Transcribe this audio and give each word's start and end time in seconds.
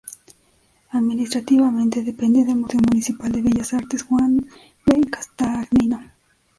Administrativamente 0.89 2.01
depende 2.01 2.43
del 2.43 2.55
Museo 2.55 2.79
Municipal 2.79 3.31
de 3.31 3.43
Bellas 3.43 3.71
Artes 3.75 4.01
Juan 4.01 4.43
B. 4.87 5.01
Castagnino. 5.11 6.01